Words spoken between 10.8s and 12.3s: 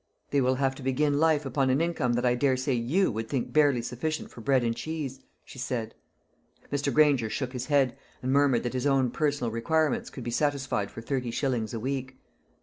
for thirty shillings a week.